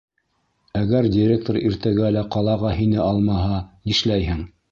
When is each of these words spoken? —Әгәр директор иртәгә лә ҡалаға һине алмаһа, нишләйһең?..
—Әгәр 0.79 1.09
директор 1.15 1.59
иртәгә 1.59 2.09
лә 2.17 2.25
ҡалаға 2.37 2.73
һине 2.79 2.99
алмаһа, 3.05 3.63
нишләйһең?.. 3.93 4.45